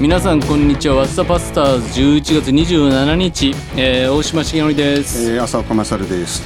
[0.00, 0.96] 皆さんこんにちは。
[0.96, 6.42] ワッサパスターズ11月27日、えー、大島重則です、えー、浅岡勝です。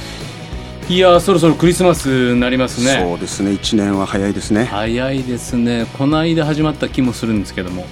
[0.89, 3.01] いやーそろそろクリスマスになりますね。
[3.01, 3.53] そうですね。
[3.53, 4.65] 一年は早いですね。
[4.65, 5.87] 早いですね。
[5.97, 7.85] この間始まった気もするんですけども。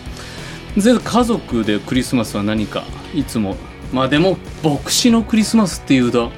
[0.75, 2.83] 全然家族でクリスマスは何か？
[3.15, 3.55] いつも。
[3.93, 6.29] まあでも牧師のクリスマスっていうと？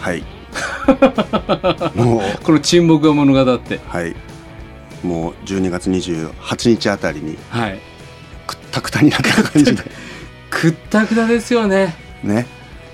[0.00, 0.24] はい。
[1.94, 2.42] もう。
[2.42, 3.78] この沈黙が物語って。
[3.86, 4.16] はい。
[5.04, 7.38] もう12月28日あたりに。
[7.50, 7.78] はい。
[7.78, 7.95] く
[8.76, 9.82] ったくたになった感じで
[10.50, 12.46] くったくたですよねね。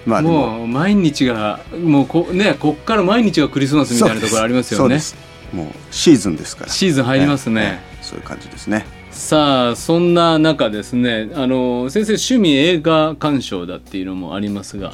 [0.06, 5.16] まあでももう毎日がもうこねこっから毎日がクリスマスみたいなところありますよねそうです。
[5.52, 6.70] もうシーズンですから。
[6.70, 8.86] シーズン入りますねそういう感じですね。
[9.10, 14.92] さあそんな中ですねあの先生趣味映画鑑賞だっていうのもありますが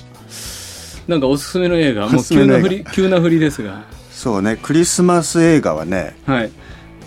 [1.07, 4.59] なんかおすすめの映画もう急な振り急な振りですがそうね。
[4.61, 6.51] クリスマス映画はね、はい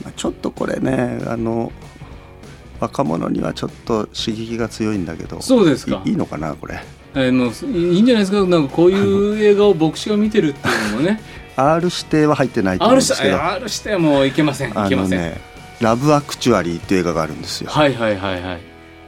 [0.04, 1.72] まあちょっとこれね、あの
[2.82, 5.42] 若者にはちょっと刺激が強いんだけど。
[5.42, 6.02] そうですか。
[6.04, 6.82] いいいのかなこれ。
[7.14, 8.46] えーもういいんじゃないですか？
[8.46, 11.22] なんかこういう映画を牧師が見てるっていうのもね。
[11.56, 13.42] R 指定は入ってないと思うんですけど。
[13.44, 14.70] R してもういけません。
[14.70, 15.38] いあけません、のね、
[15.80, 17.70] ラブアクチュアリーっていう映画があるんですよ。
[17.70, 18.62] はいはいはいはい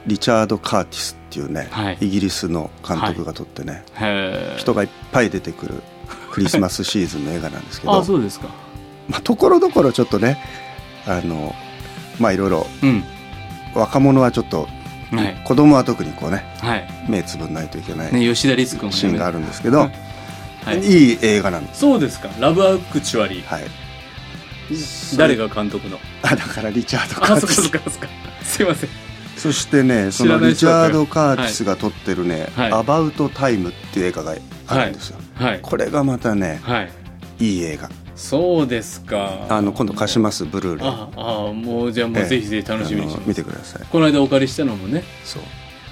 [0.06, 1.96] リチャード・カーティスっていうね、はい。
[2.02, 4.58] イギリスの監督が撮ってね、へー。
[4.58, 5.82] 人がいっぱい出てくる
[6.30, 8.48] クリスマスシーズンの映画なんですけどあそうですか。
[9.08, 10.38] まあ、ところどころちょっとね
[11.06, 11.54] あの
[12.18, 13.02] まあいろいろうん
[13.74, 14.68] 若者はちょっと
[15.12, 15.40] はい。
[15.44, 16.86] 子供は特にこうねはい。
[17.08, 19.80] 目つぶんないといけないね吉田律君もシーンがあるんですけど、
[20.64, 20.78] はい。
[20.80, 21.80] い、い映画なんです。
[21.80, 22.30] そうですか。
[22.40, 23.46] ラブアクチュアリー。
[23.46, 23.64] はい、
[25.16, 25.98] 誰が監督の？
[26.22, 28.08] あだからリチャード・カーティスそっかそっか。
[28.42, 28.90] すいません。
[29.36, 32.72] そしてねそのリチャード・カーティスが撮ってるね「はい。
[32.72, 34.34] アバウト・タイム」っていう映画が
[34.68, 35.58] あるんですよ、はい。
[35.60, 36.90] これがまたねはい。
[37.40, 39.46] いい映画そうですか。
[39.48, 40.88] あの今度貸しますブルーレイ。
[40.88, 43.86] ああもうじゃあもうええぜひぜひ楽しみにしてあの見てください。
[43.90, 45.42] この間お借りしたのもねそう。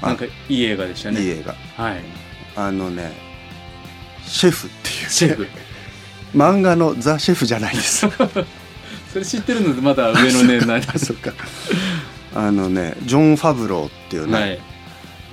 [0.06, 1.20] なんかいい映画でしたね。
[1.20, 1.54] いい映画。
[1.82, 2.00] はい。
[2.56, 3.12] あのね
[4.24, 5.46] シェフっていう、シェフ。
[6.34, 8.06] 漫画のザ・シェフじゃないです。
[9.12, 11.32] それ知ってるのでまだ上の年代 あそっか。
[12.34, 14.58] あのねジョン・ファブローっていうね、はい。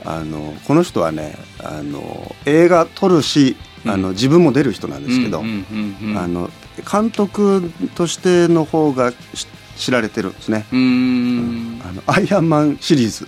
[0.05, 9.47] あのこの人はねあの映画撮るしあの、うん自分も出る人なんですけど、監督としての方がし
[9.77, 11.81] 知られてるんですね、うーん。
[11.83, 13.27] あのアイアンマンシリーズ、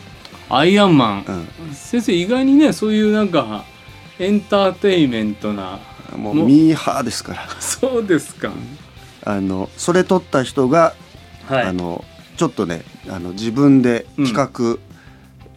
[0.49, 1.25] アイアンマン。
[1.67, 1.73] うん。
[1.73, 3.63] 先生意外にねそういうなんか
[4.19, 5.79] エンターテイメントな
[6.15, 7.47] もうミーハーですから。
[7.61, 8.51] そうですか。
[9.23, 10.93] あのそれ撮った人が、
[11.47, 11.63] はい。
[11.63, 12.03] あの
[12.35, 14.77] ちょっとねあの自分で企画、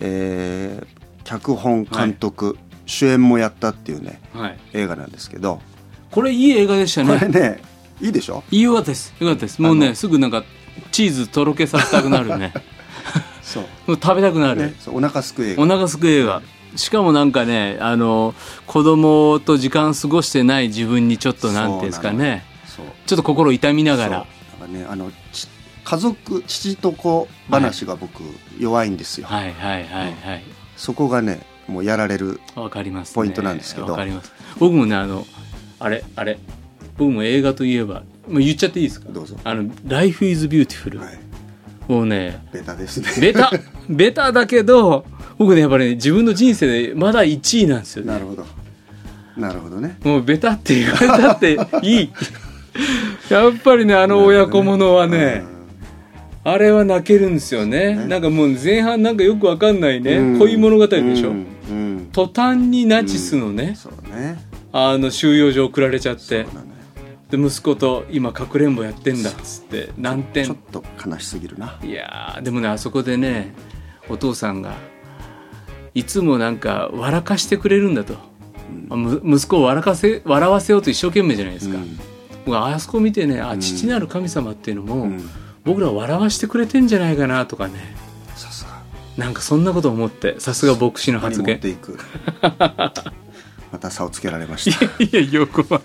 [0.00, 0.94] えー
[1.24, 4.58] 脚本監督、主演もやったっていうねはい。
[4.72, 5.60] 映画なんですけど。
[6.10, 7.60] これいい映画でしたこれねね
[8.00, 8.42] いいでしょ？
[8.50, 9.14] いいよかったです。
[9.18, 9.60] よかったです。
[9.62, 10.44] もうあねのすぐなんか
[10.92, 12.52] チーズとろけさせたくなるね。
[13.42, 13.64] そう。
[13.90, 16.42] もう食べたくなる、ねそうお腹すく映お画腹すく映画。
[16.76, 18.34] しかもなんかねあの
[18.66, 22.44] 子供と時間過ごしてない自分にちょっとなんていうんですかね。
[22.66, 24.10] そうちょっと心痛みながら。
[24.10, 25.46] なんかねあのち
[25.84, 28.22] 家族父と子話が僕
[28.58, 30.42] 弱いんですよ、はいはいはいはい。
[30.76, 33.88] そこがねもうやられるわかります、ね、ポイントなんですけど。
[33.88, 34.32] わかります。
[34.58, 35.26] 僕もねあの
[35.78, 36.38] あれあれ。
[36.96, 39.08] 僕も映画といえばもう言っちゃっていいですか？
[39.10, 39.36] どうぞ。
[39.44, 41.18] あの「Life is Beautiful」はい。
[41.88, 43.08] もうねベタですね。
[43.20, 43.50] ベタ
[43.88, 45.04] ベタだけど
[45.36, 48.12] 僕ねやっぱりね自分の人生でまだ1位なんですよね。
[48.12, 48.46] なるほど。
[49.36, 49.98] なるほどね。
[50.04, 52.10] もうベタって言われたっていい。
[53.30, 55.42] やっぱりねあの親子ものはね
[56.44, 57.96] あれは泣けるんですよね。
[57.96, 58.06] ね。
[58.06, 60.38] なんかもう前半なんかよくわかんないね、うん。
[60.38, 61.46] 恋物語でしょ、うんうん
[62.14, 64.38] 途端にナチスのね、そうね。
[64.72, 66.74] あの収容所送られちゃってそうなのよ
[67.30, 71.78] で息子と今かくれんぼやってんだっつって何点ちょっと悲しすぎるな。
[71.82, 73.54] いやーでもねあそこでね
[74.08, 74.74] お父さんが
[75.94, 78.14] いつもなんか笑かしてくれるんだと、
[78.90, 81.98] あむ息子を笑かせ笑わせようと一生懸命じゃないですか、うん。
[82.46, 85.30] 僕あそこ見てねあ父なる神様っていうのも、うん。
[85.64, 87.96] 僕らを笑わしてくれてんじゃないかなとかね
[89.16, 91.54] なんかそんなこと思ってさすが牧師の発言。
[91.54, 91.98] 持っていく。
[92.42, 94.84] また差をつけられました。
[95.02, 95.80] いやいや横は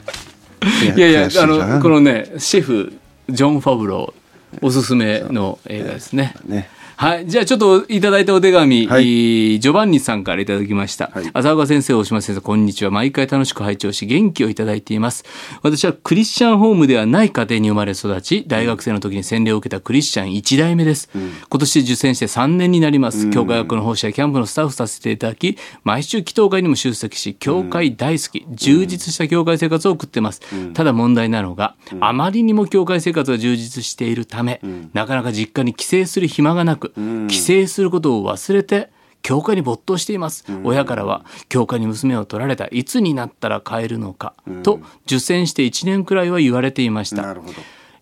[0.96, 1.00] い。
[1.00, 2.94] やいやあのこのねシェフ
[3.30, 6.34] ジョン・ファブローおすすめの映画ですね。
[6.46, 7.28] ねはい。
[7.28, 11.10] じゃあちょっといただいたお手紙、はいえージョバンニさんからいただきました。
[11.13, 12.92] はい浅岡先生、大島先生、こんにちは。
[12.92, 15.24] 毎回楽しく拝聴し、元気をいただいています。
[15.63, 21.10] 私はクリスチャンホームではない家庭に生まれ育ち、大学生の時に洗礼を受けたクリスチャン1代目です。
[21.13, 23.30] 今年受選して3年になります。
[23.30, 30.42] 教会学の奉仕やキャンプのスタッフさせていただき、毎週祈祷会にも出席し、教会大好き、充実した教会生活を送ってます。
[30.74, 34.60] ただ問題なのが、あまりにも教会生活が充実しているため、
[34.94, 38.89] なかなか実家に帰省する暇がなく、く、帰省することを忘れて
[39.21, 44.33] 教会に没頭しています、親からは教会に娘を取られたいつになったら帰るのか、
[44.63, 47.21] と受選して1年くらいは言われていました。
[47.21, 47.53] なるほど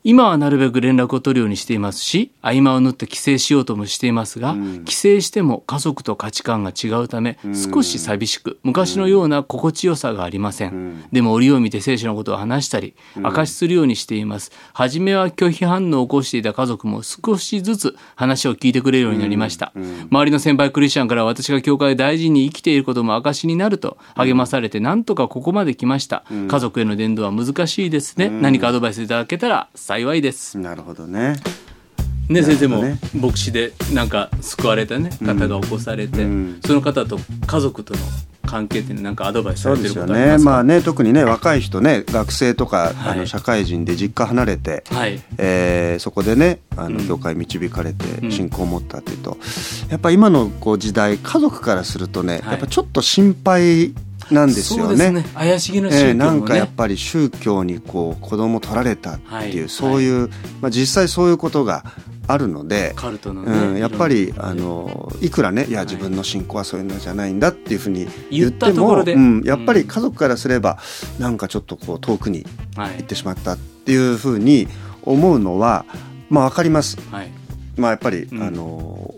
[0.09, 4.55] 今はなるべく連絡を取るようにしていますし合間を縫って帰省しようともしていますが、
[4.85, 14.53] 帰省しても家族と価値観が違うため、少し寂しく昔のような心地よさがありません、でも折を見て聖書のことを話したり証しするようにしています。
[14.71, 19.73] 初めは拒否反応を起こしていた家族も少しずつ話を聞いてくれるようになりました、
[20.09, 30.57] 周りの先輩クリスチャンから私が教会を大事に生きていることも証しになると励まされてなんとかここまで来ました、家族への伝道は難しいですね、何かアドバイスいただけたら幸いです。
[30.57, 31.35] なるほどね。
[32.29, 36.59] ね、先生もね牧師でなんか救われた、ね、方が起こされて、うん。
[36.65, 37.99] その方と家族との
[38.45, 40.51] 関係っていうのはなんかアドバイスされてることありますか？
[40.51, 43.19] まあね特にね若い人ね学生とか、あはい。
[43.19, 45.21] の社会人で実家離れて、はい。
[45.37, 47.07] えーそこでねあのうん。
[47.07, 47.95] 教会導かれん。
[47.95, 49.37] て信仰を持ったっていうと、
[49.89, 52.51] やっぱ今のこう時代家族からするとね、はい。
[52.51, 53.93] やっぱちょっと心配
[54.31, 55.11] なんですよね。
[55.11, 55.25] ね。
[55.33, 60.29] 怪しげな宗えー教もね、なんかやっぱり宗教にこう子供取られたっていう、はいそういう、
[60.61, 61.83] まあ、実際そういうことが
[62.27, 65.87] あるので、カルトのね、うん、やっぱりあのいくらねいやはい。
[65.87, 69.13] 自分の信仰はそういうのじゃないんだっていうふうに言ってもところで。
[69.13, 70.77] うん、やっぱり家族からすれば
[71.19, 72.45] なんかちょっとこう遠くに
[72.75, 74.67] はい行ってしまったっていうふうに
[75.03, 75.85] 思うのは
[76.29, 76.97] まあ分かります。
[77.11, 77.31] はい。
[77.77, 78.41] まあ、やっぱり、うん。
[78.41, 79.13] あの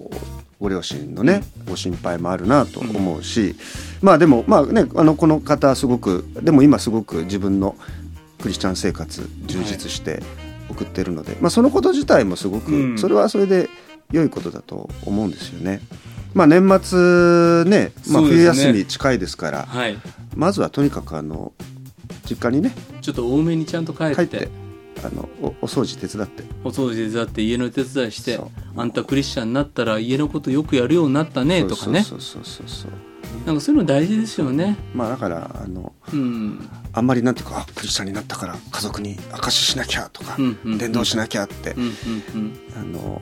[0.60, 3.56] ご両親のね、ご心配もあるなと思うし、
[4.02, 7.76] まあでもまあねあのこの方すごくでも今すごく自分の
[8.42, 10.22] クリスチャン生活充実して
[10.70, 12.98] 送ってるので、まあそのこと自体もすごく、うん。
[12.98, 13.70] それはそれで
[14.12, 15.82] 良いことだと思うんですよね。
[16.34, 19.98] まあ年末ね、まあ、冬休み近いですからはい。
[20.36, 21.54] まずはとにかくあの
[22.30, 24.16] 実家にねちょっと多めにちゃんと帰って。
[24.16, 24.69] 帰って
[25.04, 26.44] あのおお掃除手伝って。
[26.63, 28.50] お掃除手伝って家の手伝いしてそう。
[28.75, 32.44] あんたクリスチャンになったら家のことよくやるようになったねとかねそうそう。
[32.44, 32.92] そうそうそう
[33.46, 34.75] なんかそういうの大事ですよね。
[34.94, 36.69] まあだからあのうん。
[36.92, 40.78] あんまりなんていうかあクリスチャンになったから家族に証ししなきゃとか、うんうんうん。
[40.78, 41.94] 伝道しなきゃって、うんうん。
[42.78, 43.22] あの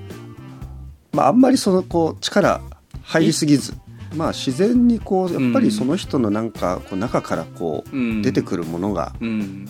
[1.12, 2.62] まああんまりそのこう力
[3.04, 3.74] 入りすぎず
[4.18, 8.22] まあ自然にこうやっぱりその人のなんかこう中からこううん。
[8.22, 9.68] 出てくるものが、あの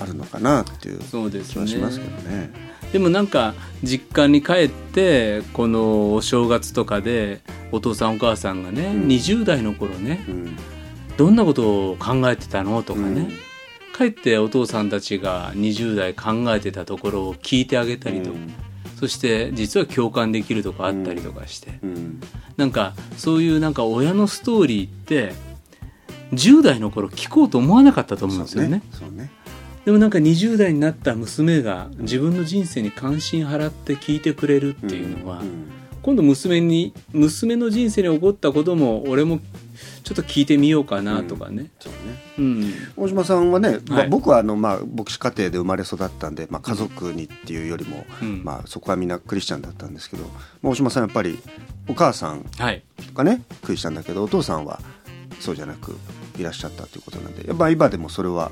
[0.00, 2.50] あるのかなっていう気はしますけどね。
[2.92, 7.40] でもなんか実家に帰ってこのお正月とかで
[7.72, 9.08] お父さんお母さんがね、うん。
[9.08, 10.56] 20代の頃ねうん。
[11.16, 13.30] どんなことを考えてたのとかね、うん。
[13.96, 18.36] 帰ってお父さんたちが20代考えてたところを聞いてあげたりとか、
[18.98, 22.20] そして実は共感できるとかあったりとかして、うん。
[22.56, 25.32] なんかそういうなんか親のストーリーって
[26.32, 28.82] 10代の頃聞こうと思わなかったと思うんですよね。
[28.92, 29.30] そうね。
[29.84, 35.44] でもなんか20代になった娘が自分の人生に関心払って聞いてくれるっていうのは、ん。
[36.02, 39.40] 今度娘に娘の人生に起こったことも俺も
[40.02, 41.70] ちょっと聞いてみようかなとかね。
[41.78, 41.98] そうね
[42.38, 42.72] うん。
[42.96, 50.30] 大島さんはね、まあはい僕はあの、まあ、牧師家庭で生まれ育ったんで、まあ、家族にっていうよりも、うんまあ、そこはみんなクリスチャンだったんですけど、ま
[50.64, 51.38] あ大島さんやっぱり
[51.88, 52.82] お母さんはい。
[53.14, 54.80] がねクリスチャンだけどお父さんは
[55.40, 55.96] そうじゃなく
[56.38, 58.50] いらっしゃったということなんでやっぱ今でもそれは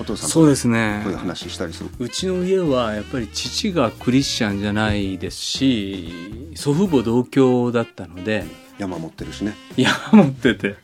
[0.00, 1.90] お父さんとそうですねこういう話したりする？
[1.98, 8.44] うちの家はやっぱり父がクリスチャンじゃないですし祖父母同居だったので
[8.80, 9.54] 山持ってるしね。
[9.76, 10.78] 山持っててだか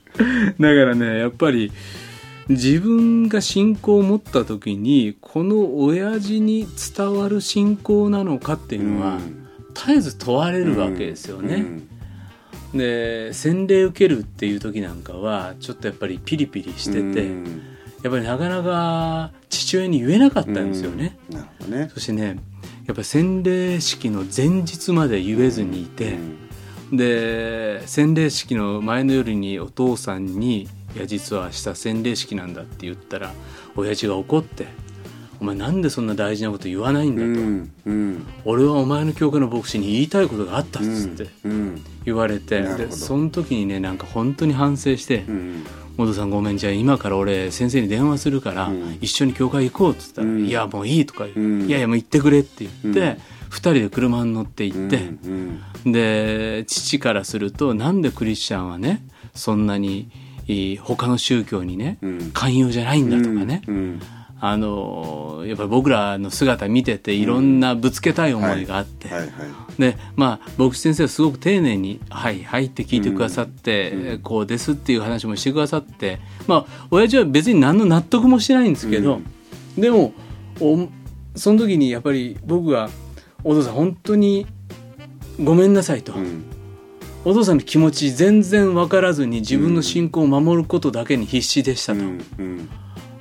[0.60, 1.72] らねやっぱり
[2.48, 9.42] 自分が信仰を持った時にこの親父に伝わる信仰なのかっていうのは、うん
[9.76, 11.66] 絶えず問われるわけですよね。
[12.72, 17.62] で洗礼受けるっていう時なんかはちょっとやっぱりピリピリしてて、うん
[18.02, 21.18] やっぱりなかなか父親に言えなかったんですよね。
[21.28, 21.90] うんなるほどね。
[21.92, 22.38] そしてね
[22.86, 26.16] やっぱ洗礼式の前日まで言えずにいて、
[26.92, 33.32] で洗礼式の前の夜にお父さんに「いや実は明日洗礼式なんだ」って言ったら
[33.74, 34.66] 親父が怒って
[35.40, 37.26] 「お前なんでそんな大事なこと言わないんだ」と。
[37.26, 38.26] うんうん。
[38.44, 45.64] 俺はお前の教会の牧師に言いたいことがあったっつってうん言われて、でその時にねなんか本当に反省してうん
[45.96, 48.98] 「元さんごめんじゃあ今から俺先生に電話するからうん。
[49.00, 50.46] 一緒に教会行こう」っつったら「うん。
[50.46, 51.32] いやもういい」とかい
[51.70, 53.16] やいやもう行ってくれ」って言って、うん。
[53.48, 54.96] 二人で車に乗って行って、
[55.84, 55.92] うん。
[55.92, 60.08] で父からするとなんでクリスチャンはねそんなに
[60.82, 62.30] 他の宗教にね、うん。
[62.32, 64.00] 寛容じゃないんだとかね、うん
[64.38, 69.08] あのやっぱり僕らの姿見てていろんなぶつけたい思いがあって、
[69.78, 74.06] でまあ牧師先生はすごく丁寧に「はいはい」って聞いてくださって、うん。
[74.06, 76.18] えーこうですっていう話もしてくださって。
[76.46, 79.20] まあ親父は別に何の納得もしてないんですけど、
[79.78, 80.12] でも
[80.60, 80.86] お
[81.34, 82.90] その時にやっぱり僕が
[83.42, 84.46] 「お父さん本当に
[85.42, 86.44] ごめんなさいと、うん。
[87.24, 92.24] お父さんの気持ち全然分からずに自分の信仰を守ることだけに必死でしたと、うん。
[92.38, 92.68] うん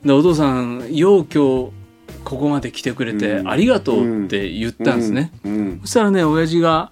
[0.05, 1.71] でお父さんよう今日
[2.23, 3.49] ここまで来てくれてうん。
[3.49, 5.79] ありがとうって言ったんですね、うん。
[5.81, 6.91] そしたらね親父が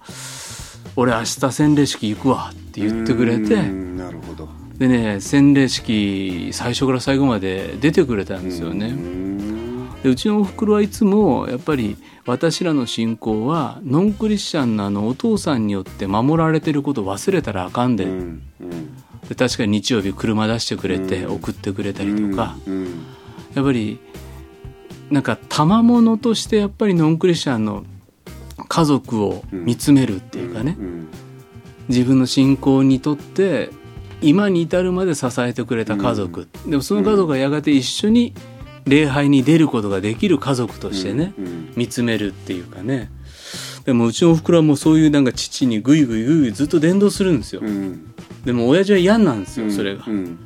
[0.96, 4.48] 「俺明日洗礼式行くわ」って言ってくれて、うんなるほど。
[4.76, 9.90] でね洗礼式最初から最後まで出てくれたんですよね、うん。
[10.02, 18.93] でうちのおふくろはいつもやっぱり私らの信仰はノンクリスチャンのあのお父さんによって守られてることを忘れたらあかんで,、うんうん
[19.28, 21.34] で確かに日曜日車出してくれてうん。
[21.36, 23.06] 送ってくれたりとか、うん
[23.54, 24.00] やっぱり
[25.10, 27.84] なんか賜物としてやっぱりノンクリスチャンの
[28.68, 31.08] 家族を見つめるっていうかね、うん
[31.86, 33.68] 自分の信仰にとって
[34.22, 38.32] 今に至るまで支えてくれた家族、でもその家族がやがて一緒に
[38.86, 43.10] 礼拝に出ることができる家族としてね、うん見つめるっていうかね。
[43.84, 48.13] でもうちのおふくろはもうそういうなんか父にグイグイグイグイずっと伝道するんですよ、うん
[48.44, 50.04] でも親父は嫌なんですよそれが。
[50.06, 50.38] う、ん。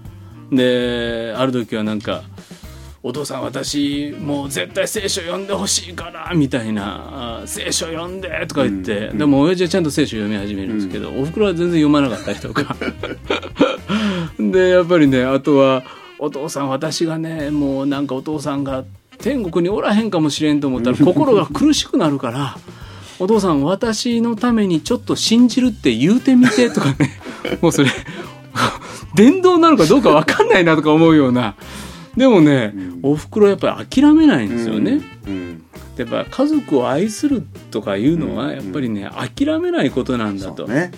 [0.50, 2.22] である時はなんか
[3.02, 12.76] 「お父さん私もう絶対聖書読んでほしいから」みたいな「あ聖書読んで」とか言って、うんでも親父はちゃんと聖書読み始めるんですけど、おふくろは全然読まなかったりとか。
[14.38, 15.82] でやっぱりねあとは
[16.18, 18.84] 「お父さん私がねもうなんかお父さんが
[19.18, 22.56] 天国におらへんかもしれんと思ったら心が苦しくなるから。
[23.20, 27.18] お父さん私のためにちょっと信じるって言うてみてとかね。
[27.60, 27.90] もうそれ
[29.14, 31.54] 電動なのかどうか分かんないなとか思うような。
[32.16, 35.62] でもね、おふくろやっぱり諦めないんですよね、うん。
[35.96, 38.36] やっぱ家族を愛するとかいうのうん。
[38.36, 40.92] はやっぱりね諦めないことなんだと、そうね。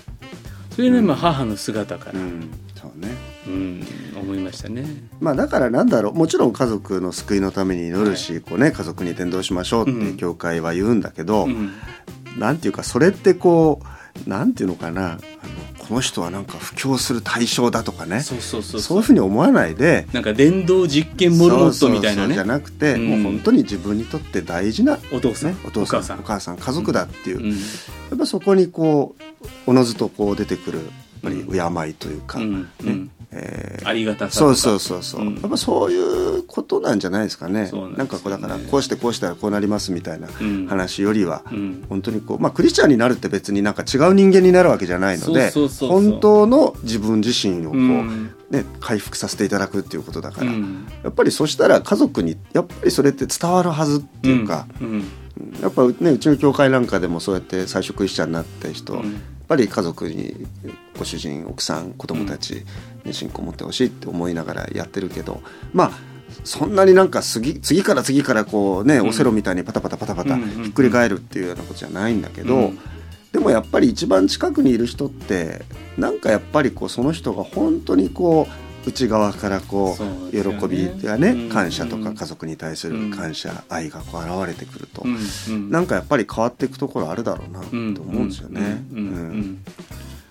[0.74, 2.48] それでね、まあ、母の姿から、うん。
[2.74, 3.84] そうねうん、
[4.16, 4.84] 思いましたね。
[5.20, 6.14] まあだからなんだろう。
[6.14, 10.16] もちろん家族の救いのために祈るし、こうね家族に伝道しましょうってうん。
[10.16, 11.72] 教会は言うんだけど、うん。
[12.38, 13.80] なんていうかそれってこ
[14.26, 15.12] うなんていうのかな。
[15.12, 15.20] あの
[15.90, 18.20] この人はなんか布教する対象だとかね。
[18.20, 18.98] そうそうそうそう。
[18.98, 20.06] いうふうに思わないで。
[20.12, 22.34] なんか電動実験モルモットみたいなね。
[22.34, 23.08] じゃなくて、うん。
[23.08, 26.18] もう本当に自分にとって大事な、お父さん、ね、お父さんお母さん。
[26.20, 27.50] お母さん家族だっていう、うん。
[27.50, 27.56] や
[28.14, 30.86] っぱそこにこうおのずとこう出てくるやっ
[31.22, 31.44] ぱり
[31.84, 32.62] 敬いというか、うん。
[32.62, 32.68] ね。
[32.82, 35.34] うんえーありがたさそうそうそうそう、うん。
[35.36, 37.70] やっぱそういうことなんじゃないですかね。
[37.72, 38.06] なんね。
[38.06, 40.66] かこうだからこうしてこうしたらこうなりますみたいなうん。
[40.66, 41.84] 話よりは、うん。
[41.88, 48.34] 本当にこうまあクリスチャンになるって別になんか違う人間になるわけじゃないので本当の自分自身をこう、うん。
[48.50, 50.86] ね、回復させていただくっていうことだから、うん。
[51.02, 55.04] やっぱりそしたら家族にやっぱりそれって伝わるはずっていうか、うん。
[55.62, 59.12] やっぱねうちの教会なんかでもそうやって最初クリスチャンになった人、うん。
[59.12, 60.46] やっぱり家族に
[61.00, 62.62] ご主人奥さん子供たち
[63.04, 65.42] に信仰を持ってほしいって思いながらやってるけど
[65.72, 65.90] まあ
[66.44, 69.08] そんなになんか次次から次からこうね、ん。
[69.08, 72.78] オセロみたいにパタパタパタパタひっくり返るっていうようなことじゃないんだけど、うん。
[73.32, 75.62] でもやっぱり一番近くにいる人って
[75.98, 78.46] なんかやっぱりこうその人が本当にこ
[78.86, 85.04] う内側からこそう喜びやねうん感謝とうんか家族に対する感謝愛がこう現れてくると、
[85.68, 87.66] なんかやっぱり変わっていくところあるだろうなと
[88.02, 88.82] 思うんですよね。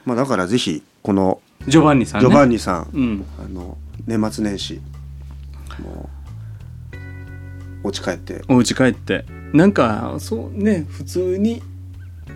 [0.05, 3.25] まあ、だからぜひこのジョバンニさんジねョバンニさん、うん。
[3.39, 4.81] あの年末年始
[5.79, 6.09] も
[7.83, 8.41] うお家帰って。
[8.47, 9.25] お家帰って。
[9.53, 11.61] なんかそうね普通に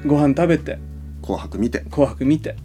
[0.06, 0.80] ご飯食べて
[1.22, 1.80] 「紅白」見て。
[1.90, 2.56] 紅白見て。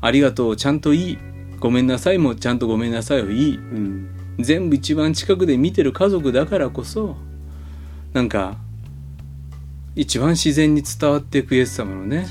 [0.00, 0.56] ありがとう。
[0.56, 1.18] ちゃんといい。
[1.60, 3.56] ごめんなさいもちゃんとごめんなさいをいい。
[3.56, 4.08] うん。
[4.38, 7.16] 全部一番近くで見てる家族だからこそ
[8.12, 8.56] なんか
[9.94, 12.26] 一番自然に伝わっていくイエス様のね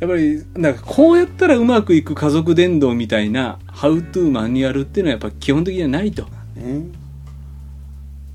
[0.00, 6.24] やっぱりなんかこうやったらうまくいく家族伝道みたいなハウトゥーマニュアルっていうのはやっぱ基本的にはないと。
[6.56, 7.02] ね。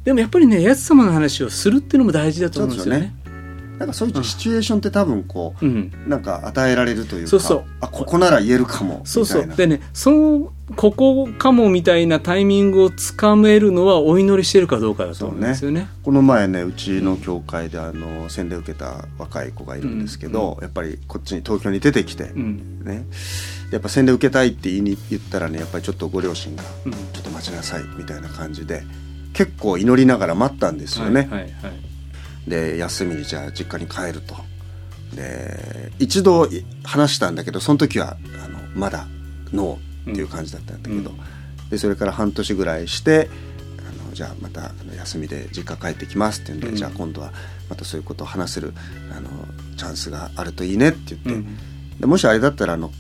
[0.04, 3.14] でもやっぱりねイエス様の話をするっていうのも大事だと思うんですよね
[3.78, 5.92] なんかそういうシチュエーションって多分こう、うん。
[6.08, 7.64] なんか与えられるというかそうそう。
[7.82, 9.48] あここなら言えるかもそうそう。
[9.48, 15.88] でねそのここかもみたいなタイミングをつかめるのはお祈りしてるかどうかだと思うんですよね。
[16.04, 22.84] この前ねうちの教会であの洗礼を受けた若い子がいるんですけど、やっぱりこっちに東京に出てきて、うん。
[22.84, 23.06] ね。
[23.72, 26.92] やっぱ洗礼受けたいって言いに言ったらねやっぱりちょっとご両親がうん。
[26.92, 28.84] ちょっと待ちなさいみたいな感じで
[29.34, 31.87] 結構祈りながら待ったんですよね、はいはいはい
[32.48, 34.36] で休みにじゃあ実家に帰ると。
[35.16, 39.08] で一度い話したんだけどその時はあのまだ
[39.54, 41.20] ノーっていう感じだったんだけど、うん
[41.70, 43.30] でそれから半年ぐらいして
[43.80, 46.76] あのじゃあまた休みで実家帰ってきますって言うんで、うん。
[46.76, 47.32] じゃあ今度は
[47.70, 48.74] またそういうことを話せる
[49.12, 49.30] あの
[49.76, 51.58] チャンスがあるといいねって言って、うん。
[52.00, 52.92] でもしあれだったらあの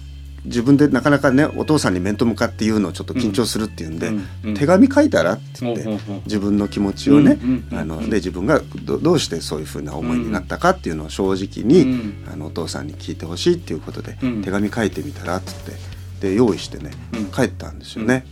[0.47, 4.53] 自分でなかなかねお父さんに面と向かって言うのちょっと緊張するっていうんで、うんうん。
[4.55, 5.85] 手紙書いたらって言って、
[6.25, 12.27] 自分の気持ちをね、うんあので自分がどどうしてそういうふうな思いになったかっていうのを正直に、うん。
[12.31, 14.41] あのお父さんに聞いてほしいっていうことで、うん。
[14.41, 15.79] 手紙書いてみたらって言っ
[16.21, 17.25] てで用意してね、うん。
[17.25, 18.25] 帰ったんですよね。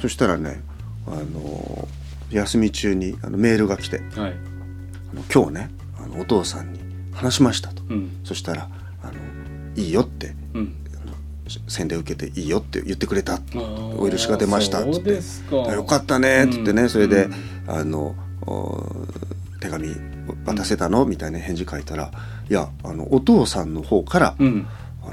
[0.00, 0.62] そしたらね
[1.06, 1.88] あの
[2.30, 4.36] 休み中にあのメールが来てはい。
[5.12, 6.80] あの今日ねあのお父さんに
[7.12, 8.20] 話しましたと、うん。
[8.22, 8.68] そしたら
[9.02, 9.12] あの
[9.74, 10.74] いいよってうん
[11.66, 13.40] 洗礼受けていいよって言ってくれた
[13.96, 15.20] お許しが出ましたっつって
[15.72, 17.34] よかったねって言ってね、それで、うん
[17.68, 18.82] あのお
[19.60, 19.94] 手紙
[20.46, 21.04] 渡せたの？
[21.04, 22.10] みたいな返事書いたら
[22.48, 24.66] いやあのお父さんの方から、うん。
[25.02, 25.12] あの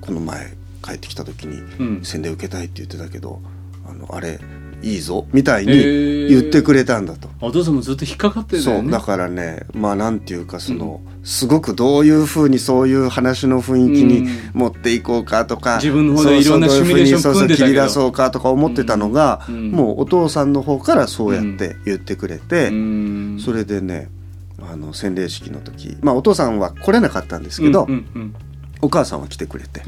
[0.00, 2.04] この前帰ってきた時にうん。
[2.04, 3.40] 洗礼受けたいって言ってたけど
[3.86, 4.40] あのあれ
[4.82, 5.72] いいぞみたいに
[6.28, 7.28] 言ってくれたんだと。
[7.40, 8.82] お父さんもずっと引っかかってたよね。
[8.82, 19.70] そうだからねまあなんていうかその、すごくどういうふうにそういう話の雰囲気に持っていこうかとか、自分の方でいろんなシミュレーション切り出そうかとか思ってたのが、うん。
[19.70, 23.38] もうお父さんの方からそうやって言ってくれて、うん。
[23.40, 24.08] それでね
[24.60, 28.34] あの洗礼式の時まあお父さんは来れなかったんですけど、うんうんうん。
[28.80, 29.82] お母さんは来てくれて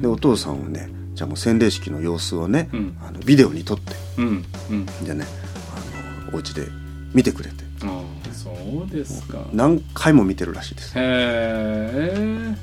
[0.00, 2.96] でお父さんはねじゃあもう洗礼式の様子をね、うん。
[3.04, 4.86] あのビデオに撮ってうんうん。
[5.04, 5.24] でね
[6.28, 6.68] あのお家で
[7.12, 7.69] 見てくれて
[8.32, 8.50] そ
[8.86, 9.46] うですか。
[9.52, 10.92] 何回も見てるらしいです。
[10.96, 12.56] へえ。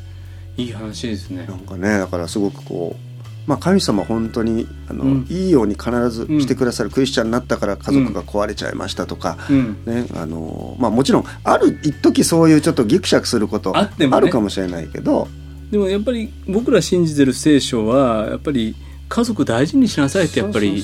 [0.58, 1.46] いい話ですね。
[1.48, 5.28] なんかねだからすごくこう、まあ、神様本当にあの、うん。
[5.30, 9.78] いいように必ずしてくださる、クリスチャンになったから家族が壊れちゃいましたとか、うん。
[9.86, 14.18] ねあのまあ、もちろんある一時そういうちょっとギクシャクすることあってもね。
[14.18, 15.28] あるかもしれないけど、
[15.72, 18.76] でもやっぱり僕ら信じてる聖書はやっぱり
[19.10, 20.84] 家族大事にしなさいってやっぱり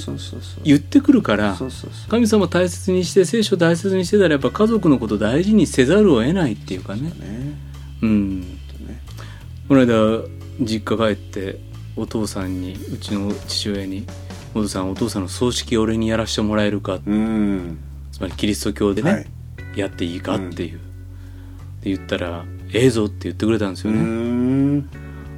[0.64, 1.58] 言ってくるから
[2.10, 7.02] 神様大切にして聖書大切にしてたらやっぱ家族のこと大事にせざるを得ないっていうかね。
[7.02, 7.14] ね。
[8.02, 8.42] うん。
[8.42, 8.48] ね。
[9.68, 10.24] この間
[10.62, 11.60] 実家帰って
[11.96, 14.06] お父さんにうちの父親に
[14.56, 17.78] 「お父さんお父さんの葬式俺にやらせてもらえるか」うん。
[18.12, 19.28] つまりキリスト教でね、はい。
[19.76, 20.80] やっていいかっていう、
[21.82, 24.90] で言ったら「ええぞ」って言ってくれたんですうよね、ん。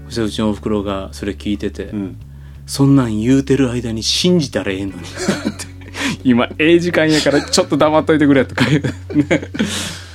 [0.08, 2.18] そしてうちのおふくろがそれ聞いてて、うん
[2.66, 5.02] そんなん言うてる間に信じたらええのに。
[6.24, 9.42] 今ええ時間やからちょっと黙っといてくれとか言う、ね、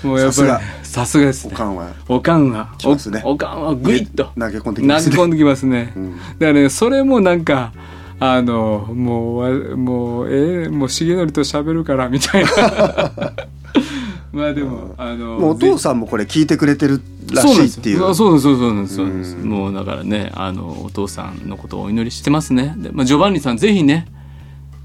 [0.03, 0.51] もうやっぱり
[0.83, 1.27] さすが。
[1.27, 1.53] ですね。
[1.55, 1.89] おかんは。
[2.09, 2.69] おかんは
[3.11, 3.23] ね。
[3.25, 4.31] おおかんはグイッと。
[4.39, 5.17] 投げ込んで投げきますね。
[5.17, 6.17] 込んできますね、うん。
[6.17, 7.73] だからねそれもなんか
[8.19, 12.51] あのもうわもうええもう重則と喋るからみたいな
[14.33, 17.01] まあでもあのもうお父さんもこれ聞いてくれてる
[17.33, 18.75] らしいっていうそうなんですよそう。
[18.75, 19.45] なんですそうなんですそうなんです。
[19.45, 19.49] うん。
[19.49, 22.75] もうだからねあのお父さんのことをお祈りしてますね。
[22.77, 24.07] で、まあ、ジョバンニさんぜひね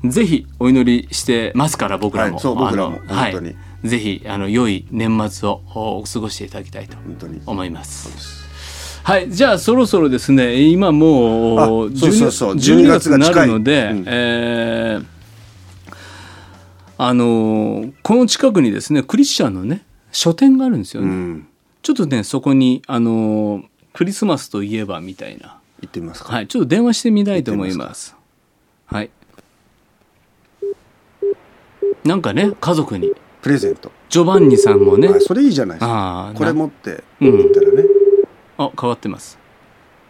[0.04, 3.56] ぜひお祈りしてますから僕らも、はいそう僕らも本当に。
[3.84, 6.98] ぜひあの良い年末をお過ごしていただきたいと
[7.46, 8.44] 思います
[9.04, 14.04] はいじゃあそろそろですね今もうあそうそうそう12 12月になるので、うん。
[14.08, 15.15] えー
[16.98, 21.48] あのこの近くにですねクリスチャンのね書店があるんですよね、うん
[21.86, 25.60] ちょっとね、そこに、あのークリスマスといえばみたいな。
[25.82, 28.16] 行ってみますか、はい、ちょっと電話してみたいと思います。
[28.88, 29.12] はい。
[32.04, 37.84] なんかね、家族に、プレゼント、ジョバンニさんもねあ、それいいじゃないですかこれな持ってうん行ったらね、
[38.58, 39.38] あ、変わってます。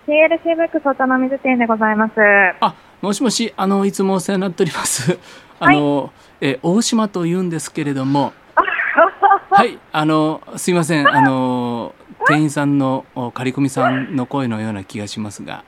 [0.08, 2.14] TLC ブックスお茶の水店でございます。
[2.62, 5.20] あ、もしもし、あの、いつもお世話になっております。
[5.60, 8.34] あの、え、大島と言うんですけれども、
[9.50, 11.94] はい、あの、すいません、あの、
[12.28, 15.64] 店員さんの、お刈り込みさんの声のような気がしますが、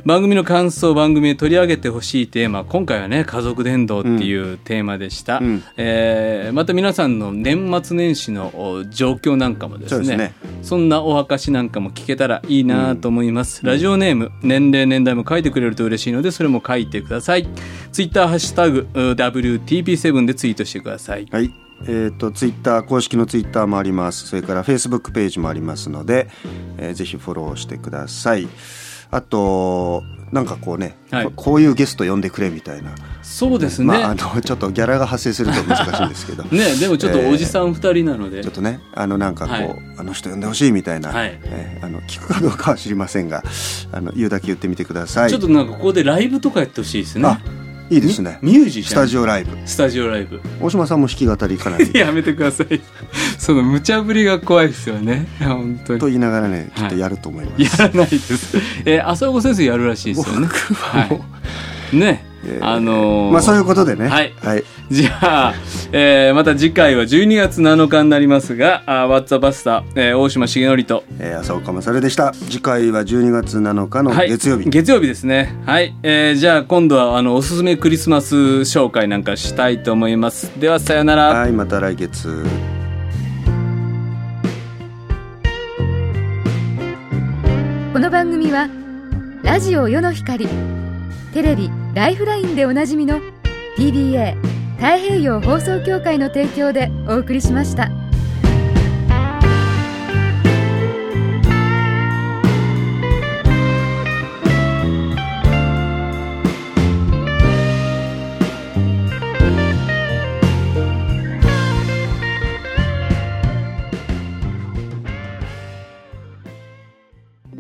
[0.05, 5.63] 番組の感想番組で取り上げてほしいテーマ今回はね家族伝道っていうテーマでした、うん。
[5.77, 10.17] えーまた皆さんの年末年始のお状況なんかもですね。
[10.17, 10.35] ね。
[10.63, 17.49] そんなお証なんかも聞けたらいいなと思います、ラジオネーム年齢年代も書いてくれると嬉しいのでそれも書いてください。
[17.93, 21.27] ツイッターハッシュタグう WTP7 でツイートしてください。
[21.31, 21.53] はい。
[21.87, 24.27] えっ、とツイッター公式のツイッターもあります。
[24.27, 26.29] それからフェイスブックページもありますので、
[26.77, 28.49] えーぜひフォローしてください。
[29.11, 31.25] あとなんかこうね、はい。
[31.27, 32.95] ここういうゲスト呼んでくれみたいな。
[33.23, 36.45] そうですね、まああの ちょっとギャラが発生すると難しいんですけど。
[36.55, 39.77] ねでもちょっとおじさん2人なので、ちょっとねあのなんかこう、はい。
[39.99, 41.39] あの人呼んでほしいみたいな、はい。
[41.45, 43.43] えーあの聞くかどうかは知りませんが
[43.93, 45.31] あの言うだけ言ってみてください。
[45.31, 47.27] ちょっとなんかここでライブとかやってほしいですね。
[47.27, 47.39] あ
[47.91, 48.39] いいですね。
[48.43, 48.85] ミュージシャン。
[48.91, 49.57] スタジオライブ。
[49.67, 50.41] スタジオライブ。
[50.61, 51.91] 大島さんも弾き語りかなり。
[51.99, 52.81] やめてください。
[53.39, 55.27] その無茶ぶりが怖いですよね。
[55.41, 56.01] 本当に。
[56.01, 58.59] と言いながらねきっとやると思います、やらないです。
[58.85, 60.47] えー、浅岡先生やるらしいですよね。
[60.47, 61.21] は
[61.93, 61.97] い。
[61.97, 62.23] ね。
[62.23, 62.28] えー
[62.61, 65.55] あのーまあそういうことでねはいはい、じゃあ、
[65.93, 75.55] えーまた次回は12月7日になりますが、あーワッツァバスター、えー大島重則と、えー、浅岡勝でした次回は12月7日のはい、月曜日、月曜日ですね。
[75.67, 75.95] はい。
[76.03, 80.51] えーじゃあ今度はあのおすすめクリスマス紹介なんかしたいと思います。
[80.61, 81.29] ではさよなら。
[81.29, 82.45] はいまた来月
[87.93, 88.69] この番組は
[89.43, 90.47] ラジオ世の光
[91.33, 93.21] テレビ「ライフライン」でおなじみの
[93.77, 94.35] PBA
[94.77, 97.91] 太平洋放送協会の提供でお送りしました。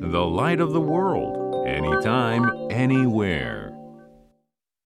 [0.00, 3.67] The light of the world, anytime, anywhere.